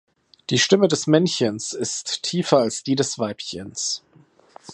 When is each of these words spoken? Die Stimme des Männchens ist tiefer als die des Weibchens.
Die 0.49 0.57
Stimme 0.57 0.87
des 0.87 1.05
Männchens 1.05 1.73
ist 1.73 2.23
tiefer 2.23 2.57
als 2.57 2.81
die 2.81 2.95
des 2.95 3.19
Weibchens. 3.19 4.01